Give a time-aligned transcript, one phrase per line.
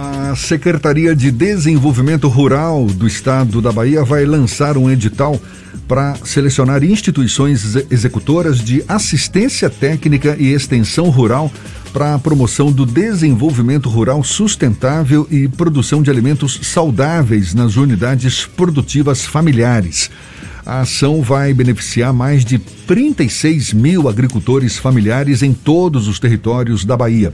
[0.00, 5.40] A Secretaria de Desenvolvimento Rural do Estado da Bahia vai lançar um edital
[5.88, 11.50] para selecionar instituições executoras de assistência técnica e extensão rural
[11.92, 19.24] para a promoção do desenvolvimento rural sustentável e produção de alimentos saudáveis nas unidades produtivas
[19.24, 20.12] familiares.
[20.64, 26.96] A ação vai beneficiar mais de 36 mil agricultores familiares em todos os territórios da
[26.96, 27.32] Bahia.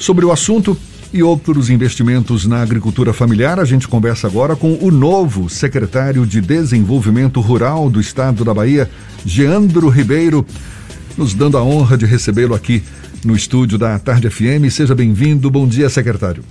[0.00, 0.76] Sobre o assunto,
[1.12, 3.60] e outros investimentos na agricultura familiar.
[3.60, 8.90] A gente conversa agora com o novo secretário de Desenvolvimento Rural do Estado da Bahia,
[9.24, 10.46] Geandro Ribeiro,
[11.16, 12.82] nos dando a honra de recebê-lo aqui
[13.24, 14.70] no estúdio da Tarde FM.
[14.70, 15.50] Seja bem-vindo.
[15.50, 16.42] Bom dia, secretário.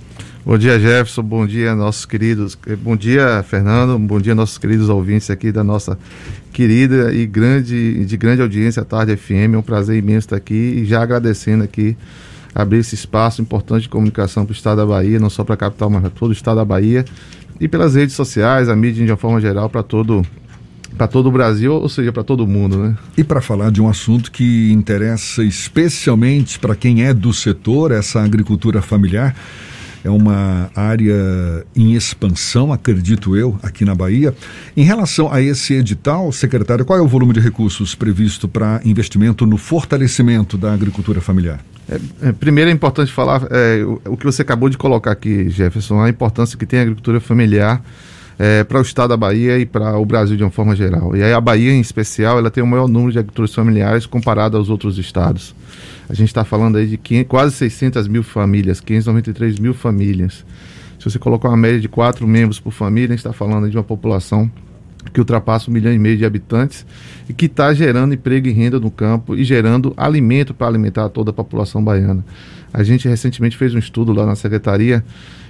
[0.44, 1.22] Bom dia, Jefferson.
[1.22, 2.56] Bom dia, nossos queridos.
[2.66, 3.98] Eh, bom dia, Fernando.
[3.98, 5.98] Bom dia, nossos queridos ouvintes aqui da nossa
[6.52, 9.54] querida e grande, de grande audiência Tarde FM.
[9.54, 11.96] É um prazer imenso estar aqui e já agradecendo aqui
[12.54, 15.58] abrir esse espaço importante de comunicação para o Estado da Bahia, não só para a
[15.58, 17.04] capital, mas para todo o Estado da Bahia,
[17.60, 20.22] e pelas redes sociais, a mídia de uma forma geral, para todo
[20.96, 22.96] para todo o Brasil, ou seja, para todo mundo, né?
[23.16, 28.20] E para falar de um assunto que interessa especialmente para quem é do setor, essa
[28.22, 29.34] agricultura familiar,
[30.04, 34.34] é uma área em expansão, acredito eu, aqui na Bahia.
[34.76, 39.46] Em relação a esse edital, secretário, qual é o volume de recursos previsto para investimento
[39.46, 41.60] no fortalecimento da agricultura familiar?
[41.88, 45.48] É, é, primeiro é importante falar é, o, o, que você acabou de colocar aqui,
[45.50, 47.82] Jefferson, a importância que tem a agricultura familiar
[48.38, 51.16] é, para o estado da Bahia e para o Brasil de uma forma geral.
[51.16, 54.56] E aí a Bahia, em especial, ela tem o maior número de agricultores familiares comparado
[54.56, 55.54] aos outros estados.
[56.08, 60.44] A gente está falando aí de 500, quase 600 mil famílias, 593 mil famílias.
[60.98, 63.76] Se você colocar uma média de quatro membros por família, a gente está falando de
[63.76, 64.50] uma população
[65.12, 66.86] que ultrapassa um milhão e meio de habitantes
[67.28, 71.30] e que está gerando emprego e renda no campo e gerando alimento para alimentar toda
[71.30, 72.24] a população baiana.
[72.72, 75.04] A gente recentemente fez um estudo lá na secretaria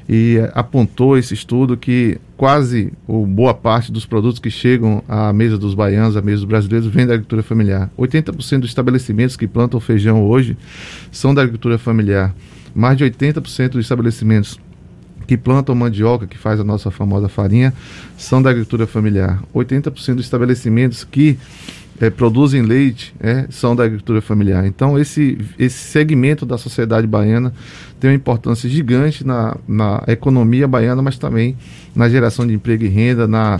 [0.08, 5.56] e apontou esse estudo que quase ou boa parte dos produtos que chegam à mesa
[5.56, 7.90] dos baianos, à mesa dos brasileiros, vem da agricultura familiar.
[7.96, 10.56] 80% dos estabelecimentos que plantam feijão hoje
[11.10, 12.34] são da agricultura familiar.
[12.74, 14.58] Mais de 80% dos estabelecimentos
[15.32, 17.72] que plantam mandioca, que faz a nossa famosa farinha,
[18.18, 19.42] são da agricultura familiar.
[19.54, 21.38] 80% dos estabelecimentos que
[21.98, 24.66] é, produzem leite é, são da agricultura familiar.
[24.66, 27.54] Então, esse, esse segmento da sociedade baiana
[27.98, 31.56] tem uma importância gigante na, na economia baiana, mas também
[31.94, 33.58] na geração de emprego e renda, na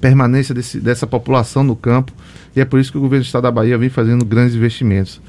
[0.00, 2.12] permanência desse, dessa população no campo.
[2.54, 5.20] E é por isso que o governo do estado da Bahia vem fazendo grandes investimentos.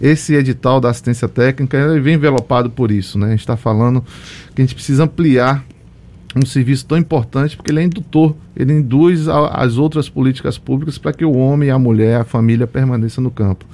[0.00, 3.18] Esse edital da assistência técnica ele vem envelopado por isso.
[3.18, 3.26] Né?
[3.26, 4.02] A gente está falando
[4.54, 5.64] que a gente precisa ampliar
[6.34, 10.96] um serviço tão importante porque ele é indutor, ele induz a, as outras políticas públicas
[10.96, 13.64] para que o homem, a mulher, a família permaneça no campo.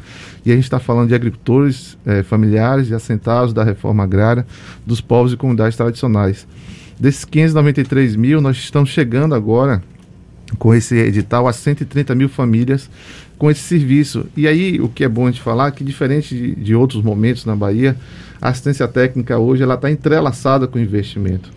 [0.45, 4.47] E a gente está falando de agricultores eh, familiares e assentados da reforma agrária,
[4.87, 6.47] dos povos e comunidades tradicionais.
[6.99, 9.83] Desses 593 mil, nós estamos chegando agora
[10.59, 12.89] com esse edital a 130 mil famílias
[13.39, 14.27] com esse serviço.
[14.37, 17.55] E aí, o que é bom de falar, que diferente de, de outros momentos na
[17.55, 17.97] Bahia,
[18.41, 21.51] a assistência técnica hoje ela está entrelaçada com o investimento.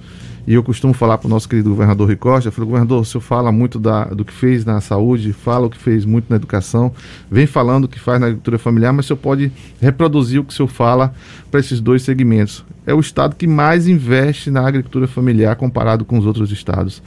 [0.48, 3.06] E eu costumo falar para o nosso querido governador Rui Costa, eu falo, governador, o
[3.06, 6.38] senhor fala muito da, do que fez na saúde, fala o que fez muito na
[6.38, 6.92] educação,
[7.30, 10.52] vem falando o que faz na agricultura familiar, mas o senhor pode reproduzir o que
[10.52, 11.14] o senhor fala
[11.52, 12.66] para esses dois segmentos.
[12.84, 17.04] É o estado que mais investe na agricultura familiar comparado com os outros estados.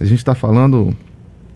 [0.00, 0.96] A gente está falando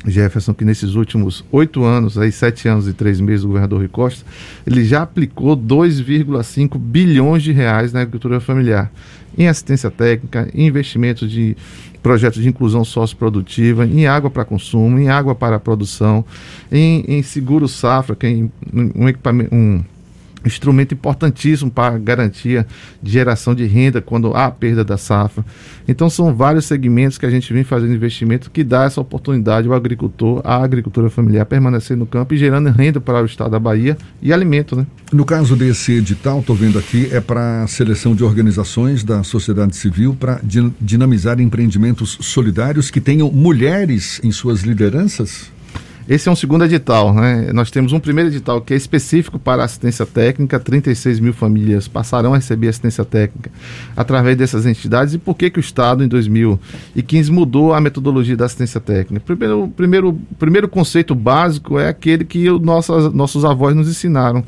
[0.06, 3.88] Jefferson, que nesses últimos oito anos, aí sete anos e três meses do governador Rui
[3.88, 4.24] Costa,
[4.66, 8.90] ele já aplicou 2,5 bilhões de reais na agricultura familiar,
[9.36, 11.56] em assistência técnica, em investimentos de
[12.02, 16.24] projetos de inclusão socioprodutiva, em água para consumo, em água para produção,
[16.72, 18.30] em, em seguro safra, que é
[18.74, 19.84] um equipamento, um
[20.44, 22.66] instrumento importantíssimo para a garantia
[23.02, 25.44] de geração de renda quando há perda da safra.
[25.86, 29.74] Então são vários segmentos que a gente vem fazendo investimento que dá essa oportunidade ao
[29.74, 33.96] agricultor, à agricultura familiar permanecer no campo e gerando renda para o estado da Bahia
[34.22, 34.86] e alimento, né?
[35.12, 39.74] No caso desse edital, estou vendo aqui, é para a seleção de organizações da sociedade
[39.76, 40.40] civil para
[40.80, 45.50] dinamizar empreendimentos solidários que tenham mulheres em suas lideranças?
[46.10, 47.52] Esse é um segundo edital, né?
[47.52, 52.34] Nós temos um primeiro edital que é específico para assistência técnica, 36 mil famílias passarão
[52.34, 53.48] a receber assistência técnica
[53.96, 55.14] através dessas entidades.
[55.14, 59.24] E por que, que o Estado, em 2015, mudou a metodologia da assistência técnica?
[59.24, 64.44] Primeiro, primeiro, primeiro conceito básico é aquele que nossas, nossos avós nos ensinaram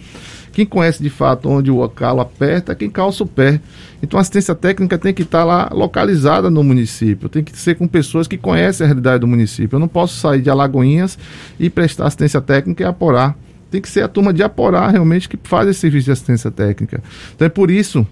[0.52, 3.60] quem conhece de fato onde o calo aperta é quem calça o pé.
[4.02, 7.88] Então a assistência técnica tem que estar lá localizada no município, tem que ser com
[7.88, 9.76] pessoas que conhecem a realidade do município.
[9.76, 11.18] Eu não posso sair de Alagoinhas
[11.58, 13.36] e prestar assistência técnica e aporar.
[13.70, 17.02] Tem que ser a turma de aporar realmente que faz esse serviço de assistência técnica.
[17.34, 18.06] Então é por isso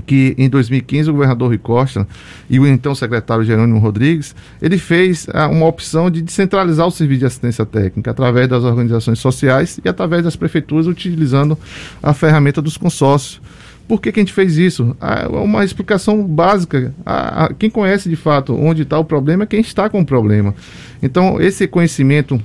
[0.00, 2.06] que em 2015 o governador Rui Costa
[2.48, 7.20] e o então secretário Jerônimo Rodrigues, ele fez ah, uma opção de descentralizar o serviço
[7.20, 11.58] de assistência técnica através das organizações sociais e através das prefeituras utilizando
[12.02, 13.40] a ferramenta dos consórcios.
[13.86, 14.96] Por que, que a gente fez isso?
[15.00, 16.94] Ah, uma explicação básica.
[17.04, 20.54] Ah, quem conhece de fato onde está o problema é quem está com o problema.
[21.02, 22.40] Então, esse conhecimento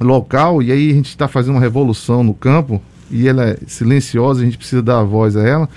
[0.00, 2.80] local, e aí a gente está fazendo uma revolução no campo,
[3.10, 5.68] e ela é silenciosa, a gente precisa dar a voz a ela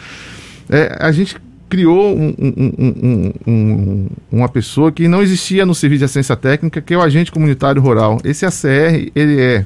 [0.72, 1.36] é, a gente
[1.70, 6.94] criou um, um, um, uma pessoa que não existia no serviço de assistência técnica, que
[6.94, 8.20] é o agente comunitário rural.
[8.26, 9.66] Esse ACR, ele é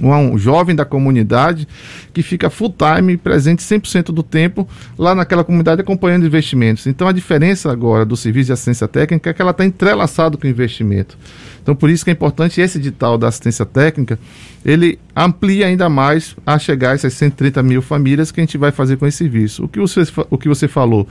[0.00, 1.66] um jovem da comunidade
[2.12, 4.68] que fica full time, presente 100% do tempo
[4.98, 6.86] lá naquela comunidade acompanhando investimentos.
[6.86, 10.46] Então a diferença agora do serviço de assistência técnica é que ela está entrelaçado com
[10.46, 11.16] o investimento.
[11.62, 14.18] Então por isso que é importante esse edital da assistência técnica,
[14.64, 18.72] ele amplia ainda mais a chegar a essas 130 mil famílias que a gente vai
[18.72, 19.64] fazer com esse serviço.
[19.64, 21.06] O que você, o que você falou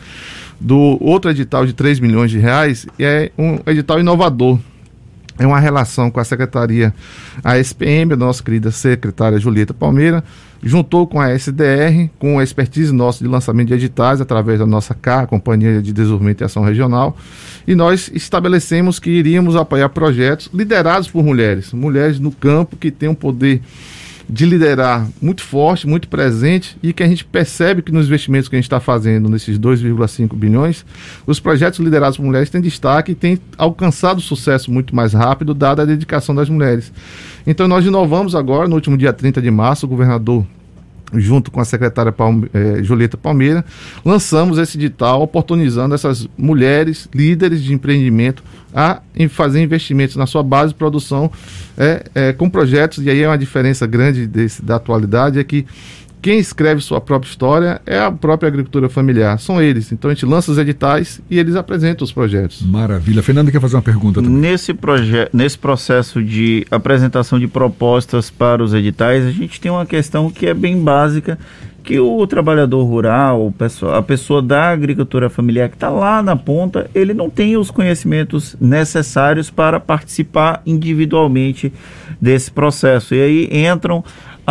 [0.59, 4.59] do outro edital de 3 milhões de reais é um edital inovador
[5.37, 6.93] é uma relação com a secretaria,
[7.43, 10.23] a SPM, a nossa querida secretária Julieta Palmeira,
[10.63, 14.93] juntou com a SDR, com a expertise nossa de lançamento de editais, através da nossa
[14.93, 17.17] CA, Companhia de Desenvolvimento e Ação Regional,
[17.67, 23.09] e nós estabelecemos que iríamos apoiar projetos liderados por mulheres, mulheres no campo que têm
[23.09, 23.61] um poder
[24.31, 28.55] de liderar muito forte, muito presente e que a gente percebe que nos investimentos que
[28.55, 30.85] a gente está fazendo nesses 2,5 bilhões,
[31.27, 35.81] os projetos liderados por mulheres têm destaque e têm alcançado sucesso muito mais rápido, dada
[35.81, 36.93] a dedicação das mulheres.
[37.45, 40.45] Então nós inovamos agora, no último dia 30 de março, o governador
[41.13, 43.65] junto com a secretária Palme, eh, Julieta Palmeira,
[44.03, 48.43] lançamos esse edital oportunizando essas mulheres líderes de empreendimento
[48.73, 51.29] a em fazer investimentos na sua base de produção
[51.77, 55.65] é, é, com projetos, e aí é uma diferença grande desse, da atualidade, é que
[56.21, 59.91] quem escreve sua própria história é a própria agricultura familiar, são eles.
[59.91, 62.61] Então a gente lança os editais e eles apresentam os projetos.
[62.61, 63.23] Maravilha.
[63.23, 64.37] Fernando quer fazer uma pergunta também.
[64.37, 64.75] Nesse,
[65.33, 70.45] nesse processo de apresentação de propostas para os editais, a gente tem uma questão que
[70.45, 71.39] é bem básica,
[71.83, 73.53] que o trabalhador rural,
[73.95, 78.55] a pessoa da agricultura familiar que está lá na ponta, ele não tem os conhecimentos
[78.61, 81.73] necessários para participar individualmente
[82.21, 83.15] desse processo.
[83.15, 84.03] E aí entram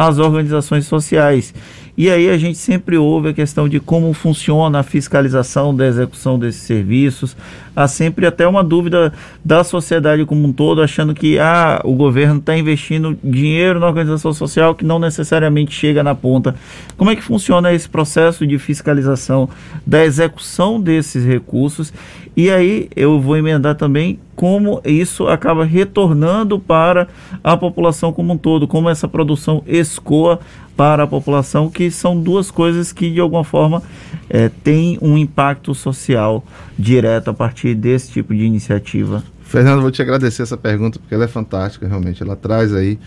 [0.08, 1.54] as organizações sociais.
[1.96, 6.38] E aí a gente sempre ouve a questão de como funciona a fiscalização da execução
[6.38, 7.36] desses serviços.
[7.80, 9.10] Há sempre até uma dúvida
[9.42, 14.34] da sociedade como um todo, achando que ah, o governo está investindo dinheiro na organização
[14.34, 16.54] social que não necessariamente chega na ponta.
[16.98, 19.48] Como é que funciona esse processo de fiscalização
[19.86, 21.90] da execução desses recursos?
[22.36, 27.08] E aí eu vou emendar também como isso acaba retornando para
[27.42, 30.38] a população como um todo, como essa produção escoa
[30.76, 33.82] para a população, que são duas coisas que de alguma forma
[34.30, 36.42] é, têm um impacto social
[36.78, 39.22] direto a partir desse tipo de iniciativa.
[39.42, 42.22] Fernando, vou te agradecer essa pergunta porque ela é fantástica, realmente.
[42.22, 42.98] Ela traz aí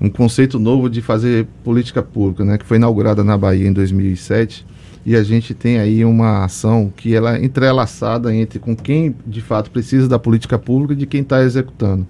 [0.00, 4.64] um conceito novo de fazer política pública, né, que foi inaugurada na Bahia em 2007
[5.08, 9.40] e a gente tem aí uma ação que ela é entrelaçada entre com quem de
[9.40, 12.06] fato precisa da política pública e de quem está executando.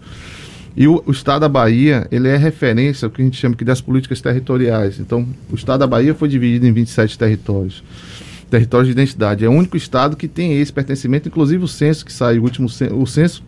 [0.76, 3.64] E o, o, estado da Bahia, ele é referência, o que a gente chama aqui
[3.64, 4.98] das políticas territoriais.
[4.98, 7.84] Então, o estado da Bahia foi dividido em 27 territórios.
[8.50, 9.44] Territórios de identidade.
[9.44, 12.68] É o único estado que tem esse pertencimento, inclusive o censo que saiu, o último
[12.92, 13.42] o censo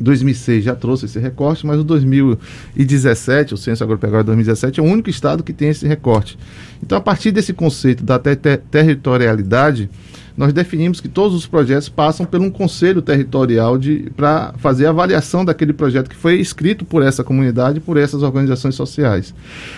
[0.00, 5.08] 2006 já trouxe esse recorte, mas o 2017, o censo agropecuário 2017, é o único
[5.08, 6.38] estado que tem esse recorte.
[6.82, 9.88] Então, a partir desse conceito da ter territorialidade,
[10.36, 13.78] nós definimos que todos os projetos passam por um conselho territorial
[14.16, 18.74] para fazer a avaliação daquele projeto que foi escrito por essa comunidade, por essas organizações
[18.74, 19.34] sociais.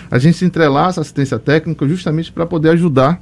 [0.09, 3.19] A gente entrelaça assistência técnica justamente para poder ajudar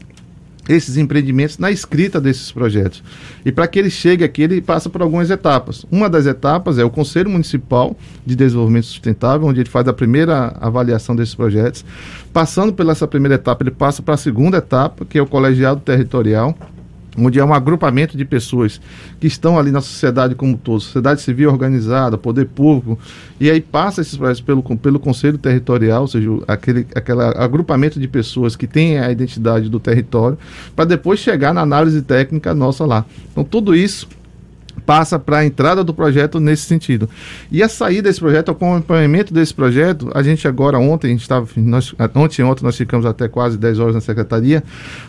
[0.67, 3.03] esses empreendimentos na escrita desses projetos.
[3.45, 5.85] E para que ele chegue aqui, ele passa por algumas etapas.
[5.91, 10.55] Uma das etapas é o Conselho Municipal de Desenvolvimento Sustentável, onde ele faz a primeira
[10.59, 11.83] avaliação desses projetos.
[12.31, 15.81] Passando pela essa primeira etapa, ele passa para a segunda etapa, que é o Colegiado
[15.81, 16.57] Territorial,
[17.17, 18.81] onde é um agrupamento de pessoas
[19.19, 22.97] que estão ali na sociedade como todo, sociedade civil organizada, poder público,
[23.39, 28.07] e aí passa esses projetos pelo, pelo Conselho Territorial, ou seja, aquele, aquele agrupamento de
[28.07, 30.37] pessoas que têm a identidade do território,
[30.75, 33.05] para depois chegar na análise técnica nossa lá.
[33.31, 34.07] Então, tudo isso
[34.85, 37.09] passa para a entrada do projeto nesse sentido.
[37.51, 41.21] E a saída desse projeto, o acompanhamento desse projeto, a gente agora ontem, a gente
[41.21, 44.63] estava, nós, ontem ontem nós ficamos até quase 10 horas na secretaria,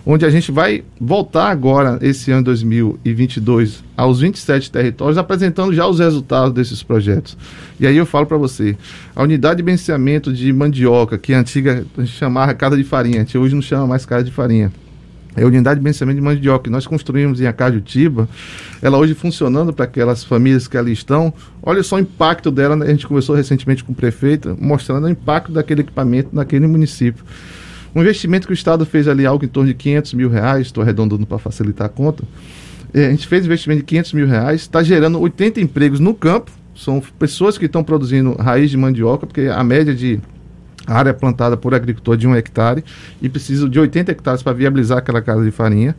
[0.04, 5.98] onde a gente vai voltar agora, esse ano 2022, aos 27 territórios, apresentando já os
[5.98, 7.36] resultados desses projetos.
[7.78, 8.76] E aí eu falo para você,
[9.14, 13.16] a unidade de beneficiamento de mandioca, que a antiga a gente chamava casa de farinha,
[13.16, 14.72] a gente hoje não chama mais casa de farinha
[15.36, 18.28] é a unidade de beneficiamento de mandioca que nós construímos em Acajutiba,
[18.80, 21.32] ela hoje funcionando para aquelas famílias que ali estão.
[21.62, 22.86] Olha só o impacto dela, né?
[22.86, 27.24] a gente conversou recentemente com o prefeito, mostrando o impacto daquele equipamento naquele município.
[27.94, 30.82] Um investimento que o Estado fez ali, algo em torno de 500 mil reais, estou
[30.82, 32.24] arredondando para facilitar a conta.
[32.92, 36.50] É, a gente fez investimento de 500 mil reais, está gerando 80 empregos no campo,
[36.74, 40.20] são pessoas que estão produzindo raiz de mandioca, porque a média de
[40.86, 42.84] área plantada por agricultor de um hectare
[43.20, 45.94] e precisam de 80 hectares para viabilizar aquela casa de farinha.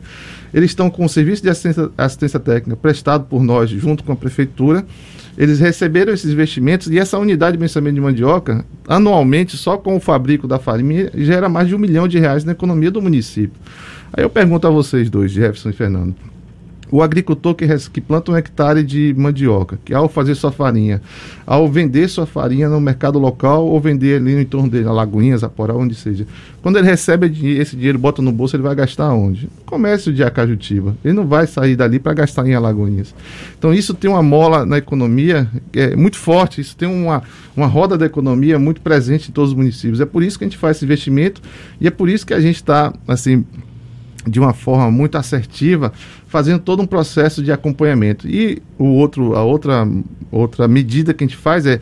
[0.52, 4.16] Eles estão com o serviço de assistência, assistência técnica prestado por nós junto com a
[4.16, 4.84] prefeitura.
[5.36, 10.00] Eles receberam esses investimentos e essa unidade de pensamento de mandioca, anualmente, só com o
[10.00, 13.60] fabrico da farinha, gera mais de um milhão de reais na economia do município.
[14.12, 16.35] Aí eu pergunto a vocês dois, Jefferson e Fernando
[16.90, 21.00] o agricultor que, que, planta um hectare de mandioca, que ao fazer sua farinha,
[21.46, 25.74] ao vender sua farinha no mercado local ou vender ali no entorno dele, Lagoinhas, Aporá,
[25.74, 26.26] onde seja,
[26.62, 27.26] quando ele recebe
[27.58, 29.48] esse dinheiro, bota no bolso, ele vai gastar onde?
[29.64, 30.96] Comércio de Acajutiba.
[31.04, 33.14] Ele não vai sair dali para gastar em Alagoinhas.
[33.58, 37.22] Então isso tem uma mola na economia é muito forte, isso tem uma,
[37.56, 40.00] uma roda da economia muito presente em todos os municípios.
[40.00, 41.40] É por isso que a gente faz esse investimento
[41.80, 43.44] e é por isso que a gente está, assim,
[44.26, 45.92] de uma forma muito assertiva,
[46.26, 48.28] fazendo todo um processo de acompanhamento.
[48.28, 49.88] E o outro, a outra,
[50.30, 51.80] outra medida que a gente faz é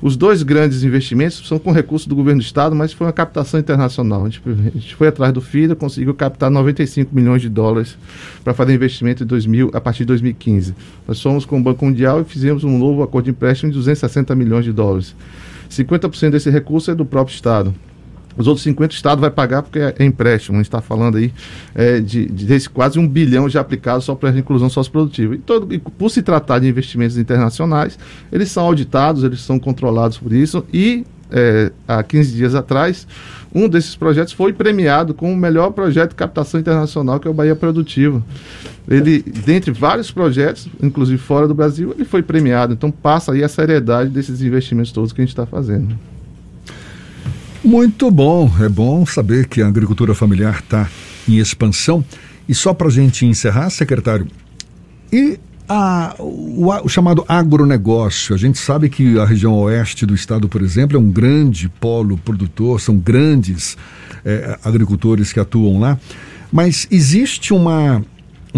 [0.00, 3.58] os dois grandes investimentos são com recursos do governo do estado, mas foi uma captação
[3.58, 4.24] internacional.
[4.24, 7.98] A gente, a gente foi atrás do FIDA, conseguiu captar 95 milhões de dólares
[8.44, 10.74] para fazer investimento em 2000, a partir de 2015.
[11.06, 14.36] Nós fomos com o Banco Mundial e fizemos um novo acordo de empréstimo de 260
[14.36, 15.16] milhões de dólares.
[15.68, 17.74] 50% desse recurso é do próprio estado.
[18.38, 20.56] Os outros 50 estados vai pagar porque é, empréstimo.
[20.56, 21.32] A gente está falando aí
[21.74, 25.34] é, de, de desse quase um bilhão já aplicado só para a inclusão socioprodutiva.
[25.34, 27.98] E, todo, e por se tratar de investimentos internacionais,
[28.30, 33.06] eles são auditados, eles são controlados por isso e é, há 15 dias atrás,
[33.54, 37.34] um desses projetos foi premiado com o melhor projeto de captação internacional, que é o
[37.34, 38.22] Bahia Produtivo.
[38.88, 42.72] Ele, dentre vários projetos, inclusive fora do Brasil, ele foi premiado.
[42.72, 45.94] Então passa aí a seriedade desses investimentos todos que a gente está fazendo.
[47.64, 50.88] Muito bom, é bom saber que a agricultura familiar está
[51.28, 52.04] em expansão.
[52.48, 54.26] E só para a gente encerrar, secretário,
[55.12, 55.38] e
[55.68, 60.62] a, o, o, chamado agronegócio, a gente sabe que a região oeste do estado, por
[60.62, 63.76] exemplo, é um grande polo produtor, são grandes
[64.24, 65.98] é, agricultores que atuam lá,
[66.50, 68.02] mas existe uma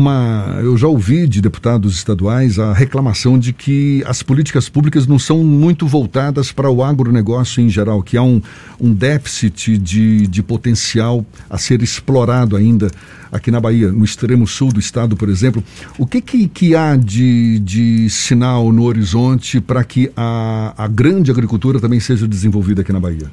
[0.00, 5.19] uma, eu já ouvi de deputados estaduais a reclamação de que as políticas públicas não
[5.19, 8.40] são muito voltadas para o agronegócio em geral, que há um,
[8.80, 12.90] um déficit de, de potencial a ser explorado ainda
[13.30, 15.62] aqui na Bahia, no extremo sul do estado, por exemplo.
[15.99, 21.30] O que, que, que há de, de sinal no horizonte para que a, a grande
[21.30, 23.30] agricultura também seja desenvolvida aqui na Bahia?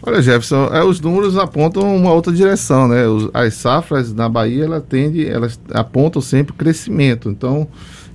[0.00, 3.06] Olha, Jefferson, é, os números apontam uma outra direção, né?
[3.06, 7.28] Os, as safras na Bahia, ela tende, elas apontam sempre crescimento.
[7.28, 7.66] Então,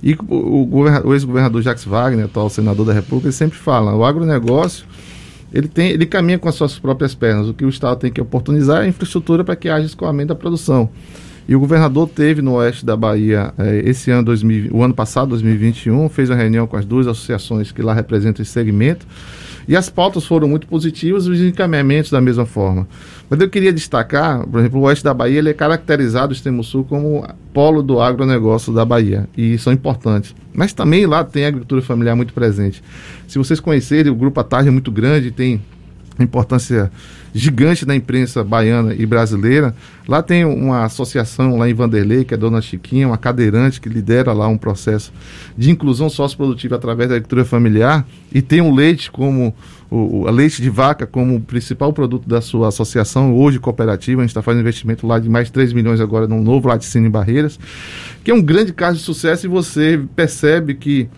[0.02, 4.86] e o, o, ex-governador Jacques Wagner, atual senador da República, ele sempre fala, o agronegócio,
[5.52, 7.48] ele, tem, ele caminha com as suas próprias pernas.
[7.48, 10.34] O que o Estado tem que oportunizar é a infraestrutura para que haja escoamento da
[10.34, 10.88] produção.
[11.46, 15.28] E o governador teve no oeste da Bahia, eh, esse ano, 2000, o ano passado,
[15.28, 19.06] 2021, fez uma reunião com as duas associações que lá representam esse segmento
[19.66, 22.86] e as pautas foram muito positivas, os encaminhamentos da mesma forma.
[23.28, 26.62] Mas eu queria destacar, por exemplo, o oeste da Bahia ele é caracterizado, o extremo
[26.62, 30.34] sul, como polo do agronegócio da Bahia, e são importantes.
[30.52, 32.82] Mas também lá tem a agricultura familiar muito presente.
[33.26, 35.60] Se vocês conhecerem, o grupo Atarde é muito grande, tem
[36.20, 36.90] importância
[37.34, 39.74] gigante da imprensa baiana e brasileira.
[40.06, 44.32] Lá tem uma associação lá em Vanderlei, que é Dona Chiquinha, uma cadeirante que lidera
[44.32, 45.12] lá um processo
[45.58, 49.52] de inclusão socioprodutiva através da agricultura familiar e tem o leite como
[49.90, 54.30] o, a leite de vaca como principal produto da sua associação, hoje cooperativa, a gente
[54.30, 57.58] está fazendo investimento lá de mais de 3 milhões agora num novo laticínio em Barreiras,
[58.22, 61.08] que é um grande caso de sucesso e você percebe que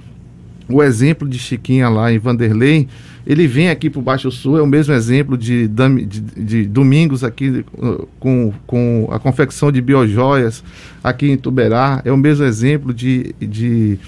[0.68, 2.88] o exemplo de Chiquinha lá em Vanderlei
[3.26, 7.24] ele vem aqui para o Baixo Sul, é o mesmo exemplo de, de, de Domingos
[7.24, 10.62] aqui uh, com, com a confecção de biojoias
[11.02, 13.98] aqui em Tuberá, é o mesmo exemplo de, de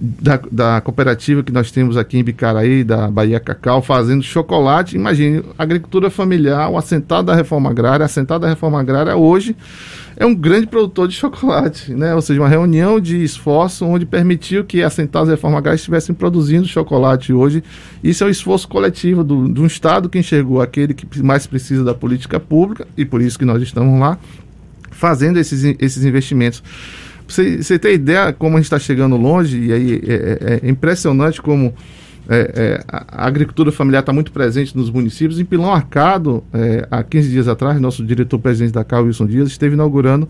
[0.00, 4.96] da, da, cooperativa que nós temos aqui em Bicaraí, da Bahia Cacau, fazendo chocolate.
[4.96, 9.56] Imagine, agricultura familiar, o assentado da reforma agrária, assentado da reforma agrária hoje
[10.16, 12.14] é um grande produtor de chocolate, né?
[12.14, 16.66] Ou seja, uma reunião de esforço onde permitiu que assentados da reforma agrária estivessem produzindo
[16.66, 17.62] chocolate hoje.
[18.04, 21.82] Isso é um esforço coletivo do, de um Estado que enxergou aquele que mais precisa
[21.82, 24.18] da política pública, e por isso que nós estamos lá,
[24.90, 26.62] fazendo esses, esses investimentos.
[27.26, 30.70] Você, você tem ideia como a gente está chegando longe, e aí é, é, é
[30.70, 31.74] impressionante como
[32.28, 35.40] é, é, a, agricultura familiar está muito presente nos municípios.
[35.40, 39.74] Em Pilão Arcado, é, há 15 dias atrás, nosso diretor-presidente da CAL, Wilson Dias, esteve
[39.74, 40.28] inaugurando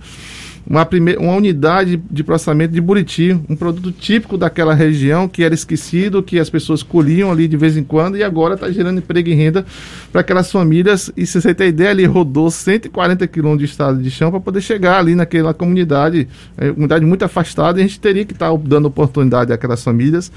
[0.67, 5.55] uma, primeira, uma unidade de processamento de buriti, um produto típico daquela região que era
[5.55, 9.29] esquecido, que as pessoas colhiam ali de vez em quando e agora está gerando emprego
[9.29, 9.65] e renda
[10.11, 11.13] para aquelas famílias.
[11.17, 14.61] E se você tem ideia, ele rodou 140 quilômetros de estado de chão para poder
[14.61, 18.61] chegar ali naquela comunidade, é, comunidade muito afastada, e a gente teria que estar tá
[18.65, 20.31] dando oportunidade àquelas famílias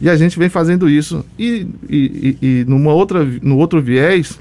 [0.00, 1.24] e a gente vem fazendo isso.
[1.38, 4.38] E, e, e, e numa outra, no outro viés,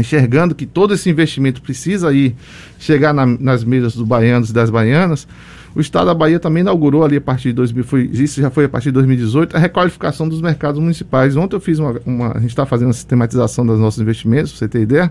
[0.00, 2.34] enxergando que todo esse investimento precisa ir
[2.78, 5.26] chegar na, nas mesas dos baianos e das baianas,
[5.74, 8.64] o Estado da Bahia também inaugurou ali a partir de 2000, foi, isso já foi
[8.64, 11.36] a partir de 2018, a requalificação dos mercados municipais.
[11.36, 14.58] Ontem eu fiz uma, uma a gente está fazendo a sistematização dos nossos investimentos, para
[14.58, 15.10] você ter ideia.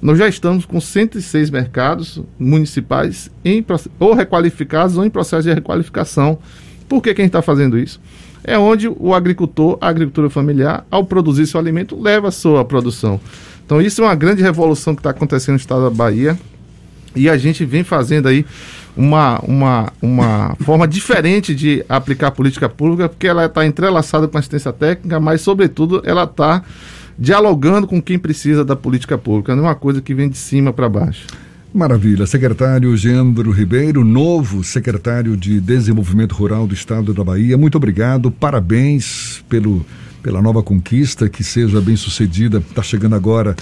[0.00, 3.64] Nós já estamos com 106 mercados municipais em,
[3.98, 6.38] ou requalificados ou em processo de requalificação.
[6.88, 8.00] Por que, que a gente está fazendo isso?
[8.44, 13.20] É onde o agricultor, a agricultura familiar, ao produzir seu alimento, leva a sua produção.
[13.66, 16.38] Então isso é uma grande revolução que está acontecendo no estado da Bahia.
[17.14, 18.46] E a gente vem fazendo aí
[18.96, 24.40] uma, uma, uma forma diferente de aplicar política pública, porque ela está entrelaçada com a
[24.40, 26.62] assistência técnica, mas, sobretudo, ela está
[27.18, 29.56] dialogando com quem precisa da política pública.
[29.56, 31.26] Não é uma coisa que vem de cima para baixo.
[31.74, 32.24] Maravilha.
[32.26, 39.44] Secretário Geandro Ribeiro, novo secretário de Desenvolvimento Rural do Estado da Bahia, muito obrigado, parabéns
[39.48, 39.84] pelo
[40.26, 42.58] pela nova conquista, que seja bem sucedida.
[42.58, 43.54] Está chegando agora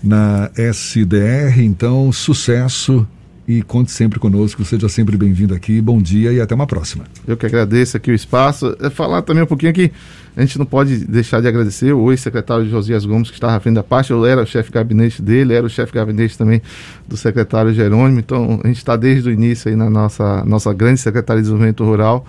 [0.00, 3.04] na SDR, então sucesso
[3.46, 4.64] e conte sempre conosco.
[4.64, 5.80] Seja sempre bem-vindo aqui.
[5.80, 7.06] Bom dia e até uma próxima.
[7.26, 8.76] Eu que agradeço aqui o espaço.
[8.80, 9.90] É falar também um pouquinho aqui.
[10.36, 13.74] A gente não pode deixar de agradecer o ex-secretário Josias Gomes, que estava à frente
[13.74, 14.12] da parte.
[14.12, 16.62] Eu era o chefe de gabinete dele, era o chefe de gabinete também
[17.08, 18.20] do secretário Jerônimo.
[18.20, 21.82] Então, a gente está desde o início aí na nossa, nossa grande Secretaria de Desenvolvimento
[21.82, 22.24] Rural.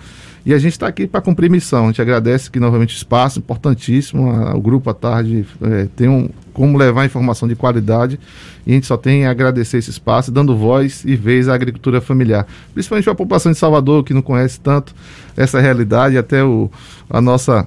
[0.46, 1.84] E a gente está aqui para cumprir missão.
[1.84, 4.30] A gente agradece aqui novamente espaço, importantíssimo.
[4.54, 8.20] o grupo à tarde é, tem um, como levar informação de qualidade.
[8.66, 12.00] E a gente só tem a agradecer esse espaço, dando voz e vez à agricultura
[12.00, 12.46] familiar.
[12.74, 14.94] Principalmente a população de Salvador, que não conhece tanto
[15.34, 16.70] essa realidade, até o,
[17.08, 17.66] a nossa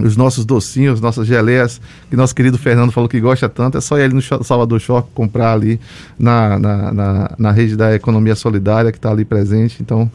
[0.00, 3.96] os nossos docinhos, nossas geleias, que nosso querido Fernando falou que gosta tanto, é só
[3.96, 5.80] ali no Salvador Shop comprar ali
[6.16, 9.78] na, na, na, na rede da economia solidária que está ali presente.
[9.80, 10.08] Então,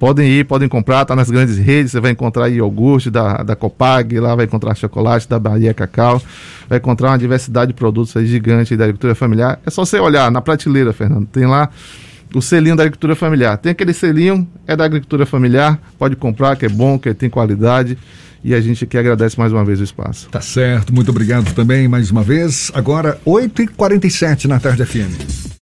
[0.00, 4.18] Podem ir, podem comprar, tá nas grandes redes, você vai encontrar iogurte da, da Copag,
[4.18, 6.22] lá vai encontrar chocolate da Bahia Cacau,
[6.66, 9.60] vai encontrar uma diversidade de produtos aí gigante da agricultura familiar.
[9.64, 11.68] É só você olhar na prateleira, Fernando, tem lá
[12.34, 13.58] o selinho da agricultura familiar.
[13.58, 17.98] Tem aquele selinho, é da agricultura familiar, pode comprar, que é bom, que tem qualidade.
[18.42, 20.30] E a gente aqui agradece mais uma vez o espaço.
[20.30, 22.72] Tá certo, muito obrigado também mais uma vez.
[22.72, 25.59] Agora, 8h47 na tarde FM.